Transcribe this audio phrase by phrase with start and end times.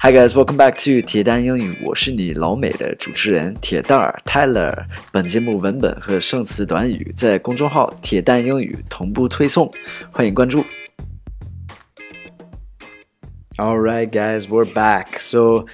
[0.00, 4.85] Hi guys, welcome back to 铁蛋英语，我是你老美的主持人铁蛋儿 Tyler。
[5.11, 9.71] 本节目文本和生词短语在公众号“铁蛋英语”同步推送，
[10.11, 10.65] 欢迎关注。
[13.57, 15.19] All right, guys, we're back.
[15.19, 15.67] So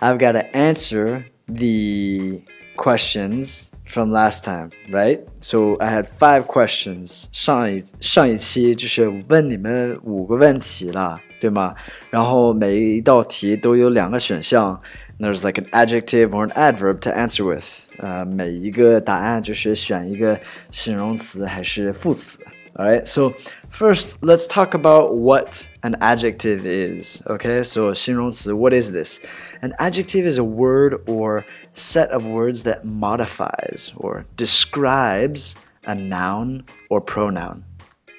[0.00, 2.42] I've got to answer the
[2.76, 5.20] questions from last time, right?
[5.40, 7.26] So I had five questions.
[7.32, 11.75] 上一上一期就是问你们五个问题了， 对吗？
[12.09, 14.81] 然后每一道题都有两个选项。
[15.19, 17.65] There's like an adjective or an adverb to answer with.
[17.97, 20.39] 呃，每一个答案就是选一个
[20.71, 22.39] 形容词还是副词。
[22.75, 23.33] All right, so
[23.71, 27.21] first let's talk about what an adjective is.
[27.27, 29.19] Okay, so 形容词, what is this?
[29.61, 31.43] An adjective is a word or
[31.75, 35.53] set of words that modifies or describes
[35.85, 37.61] a noun or pronoun.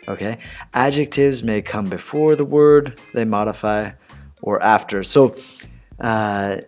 [0.09, 0.37] Okay,
[0.75, 3.93] adjectives may come before the word they modify
[4.43, 5.03] or after.
[5.03, 5.35] So,
[5.99, 6.61] uh,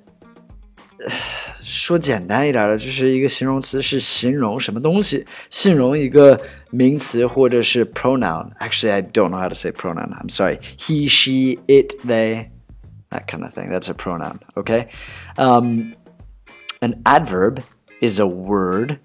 [1.62, 10.14] 说简单一点的，就是一个形容词是形容什么东西，形容一个名词或者是 pronoun。Actually, I don't know how to say pronoun.
[10.14, 10.60] I'm sorry.
[10.78, 12.50] He, she, it, they,
[13.10, 13.68] that kind of thing.
[13.68, 14.38] That's a pronoun.
[14.56, 14.88] Okay.
[15.36, 15.94] Um,
[16.80, 17.62] an adverb
[18.00, 18.98] is a word.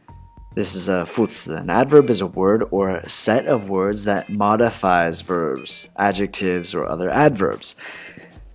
[0.56, 1.56] This is a 副词.
[1.56, 6.86] An adverb is a word or a set of words that modifies verbs, adjectives, or
[6.86, 7.76] other adverbs.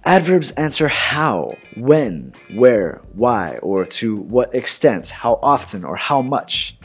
[0.05, 6.79] Adverbs answer how, when, where, why, or to what extent, how often, or how much.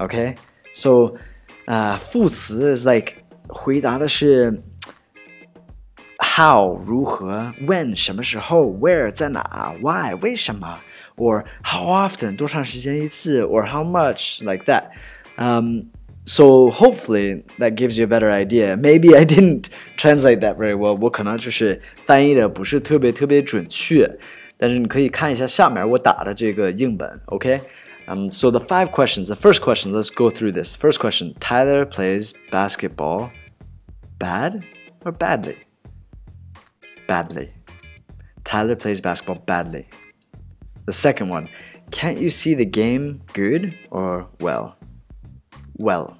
[0.00, 0.36] Okay?
[0.72, 1.18] So,
[1.66, 4.62] uh, 副词 is like 回答的是
[6.32, 10.78] how 如何，when 什么时候，where 在哪，why 为什么，
[11.16, 14.86] or how often 多长时间一次，or how much like that.
[15.36, 15.90] Um,
[16.24, 18.76] so hopefully that gives you a better idea.
[18.76, 20.98] Maybe I didn't translate that very well.
[21.00, 24.18] 我可能就是翻译的不是特别特别准确，
[24.56, 29.26] 但是你可以看一下下面我打的这个英文，OK？um, so the five questions.
[29.26, 29.92] The first question.
[29.92, 30.76] Let's go through this.
[30.76, 33.30] First question: Tyler plays basketball.
[34.18, 34.64] Bad
[35.04, 35.58] or badly?
[37.07, 37.53] Badly.
[38.43, 39.87] Tyler plays basketball badly.
[40.85, 41.49] The second one:
[41.91, 44.75] Can't you see the game good or well?
[45.77, 46.17] well.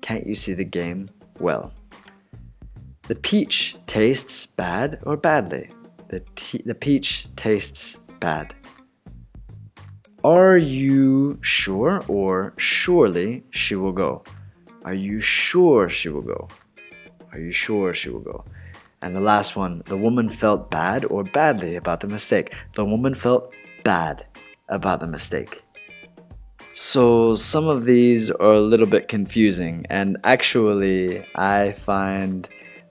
[0.00, 1.08] Can't you see the game
[1.40, 1.72] well?
[3.08, 5.70] The peach tastes bad or badly?
[6.08, 6.22] The,
[6.64, 8.54] the peach tastes bad.
[10.24, 14.24] Are you sure or surely she will go?
[14.84, 16.48] Are you sure she will go?
[17.32, 18.44] Are you sure she will go?
[19.01, 22.53] And the last one, the woman felt bad or badly about the mistake.
[22.75, 23.51] The woman felt
[23.83, 24.25] bad
[24.69, 25.63] about the mistake.
[26.73, 32.47] So some of these are a little bit confusing, and actually, I find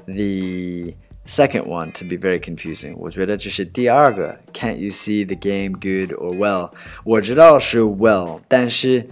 [0.06, 2.94] the second one to be very confusing.
[2.96, 6.72] 我觉得这是第二个 Can't you see the game good or well？
[7.04, 9.06] 我知道是 well，但是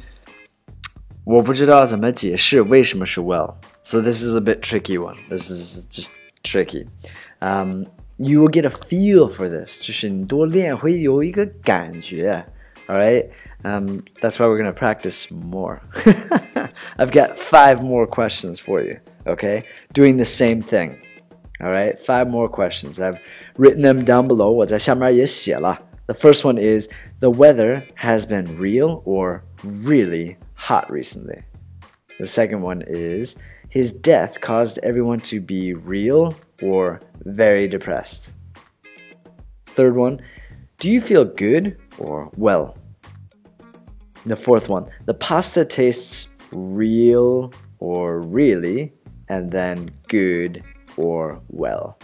[1.25, 5.16] 我不知道怎么解释为什么是 well。So this is a bit tricky one.
[5.31, 6.11] This is just
[6.43, 6.87] tricky.
[7.41, 7.87] Um,
[8.19, 12.44] you will get a feel for this，就是你多练会有一个感觉。
[12.89, 13.31] all right.
[13.65, 15.81] Um, that's why we're going to practice more.
[16.97, 18.99] I've got five more questions for you.
[19.27, 19.65] Okay.
[19.93, 20.97] Doing the same thing.
[21.61, 21.99] All right.
[21.99, 22.99] Five more questions.
[22.99, 23.21] I've
[23.59, 24.65] written them down below.
[24.65, 26.89] The first one is
[27.21, 31.43] the weather has been real or really hot recently.
[32.19, 33.37] The second one is
[33.73, 38.35] his death caused everyone to be real or very depressed.
[39.66, 40.22] Third one,
[40.78, 42.78] do you feel good or well?
[44.28, 48.94] The fourth one, the pasta tastes real or really,
[49.28, 50.63] and then good
[50.95, 51.97] or well.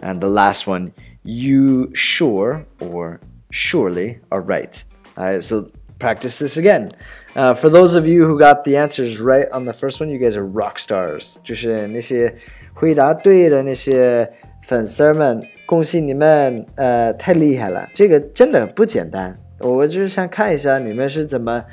[0.00, 4.84] And the last one, you sure or surely are right.
[5.16, 6.91] Alright, so practice this again.
[7.35, 10.17] Uh, for those of you who got the answers right on the first one, you
[10.17, 11.35] guys are rock stars.
[11.43, 12.33] 就是那些
[12.73, 14.31] 回答对的那些
[14.67, 17.87] 粉丝们，恭喜你们，呃，太厉害了！
[17.93, 19.37] 这个真的不简单。
[19.59, 21.63] 我就是想看一下你们是怎么，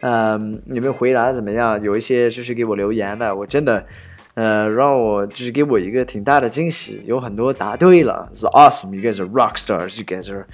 [0.00, 1.82] 嗯，你们回答怎么样？
[1.82, 3.84] 有一些就是给我留言的，我真的，
[4.34, 8.94] 呃，让我就是给我一个挺大的惊喜，有很多答对了，It's awesome!
[8.94, 9.98] You guys are rock stars.
[9.98, 10.46] You guys are,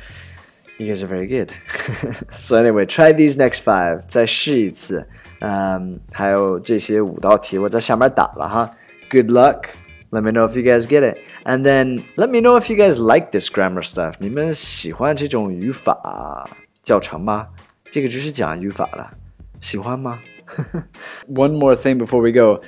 [0.79, 1.52] you guys are very good.
[2.32, 4.02] so anyway, try these next five.
[4.06, 5.06] 再试一次，
[5.41, 8.70] 嗯，还有这些五道题我在下面打了哈。
[9.11, 9.64] Good luck.
[10.11, 11.19] Let me know if you guys get it.
[11.44, 14.14] And then let me know if you guys like this grammar stuff.
[14.19, 16.49] 你们喜欢这种语法
[16.82, 17.49] 教程吗？
[17.91, 19.12] 这个就是讲语法了，
[19.61, 20.19] 喜欢吗？
[21.29, 22.61] One more thing before we go.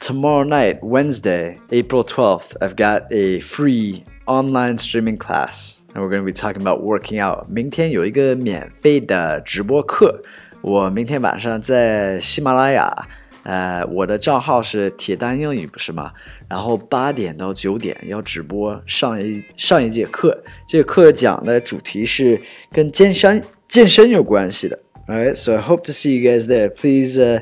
[0.00, 5.80] Tomorrow night, Wednesday, April 12th, I've got a free online streaming class.
[5.94, 7.46] and we're going to be talking about working out.
[7.48, 10.20] 明天有一个免费的直播课，
[10.60, 13.08] 我明天晚上在喜马拉雅，
[13.44, 16.12] 呃，我的账号是铁蛋英语，不是吗？
[16.48, 22.40] 然后八点到九点要直播上一上一节课，这个课讲的主题是
[22.72, 24.78] 跟健身健身有关系的。
[25.06, 26.68] Alright, so I hope to see you guys there.
[26.68, 27.40] Please, uh,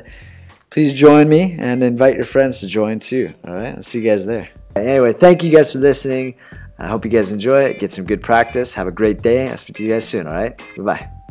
[0.69, 3.33] please join me and invite your friends to join too.
[3.43, 4.47] Alright, I'll see you guys there.
[4.75, 6.35] Anyway, thank you guys for listening.
[6.82, 7.78] I hope you guys enjoy it.
[7.78, 8.74] Get some good practice.
[8.74, 9.48] Have a great day.
[9.48, 10.26] I'll speak to you guys soon.
[10.26, 10.58] All right.
[10.76, 11.21] Bye bye.